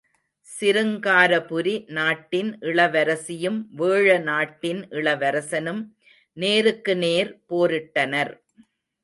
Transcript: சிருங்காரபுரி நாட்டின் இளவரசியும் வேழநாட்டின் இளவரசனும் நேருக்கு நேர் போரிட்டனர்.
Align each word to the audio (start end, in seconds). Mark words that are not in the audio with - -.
சிருங்காரபுரி 0.47 1.73
நாட்டின் 1.89 2.49
இளவரசியும் 2.61 3.59
வேழநாட்டின் 3.77 4.81
இளவரசனும் 4.91 5.83
நேருக்கு 6.37 6.95
நேர் 6.97 7.31
போரிட்டனர். 7.49 8.33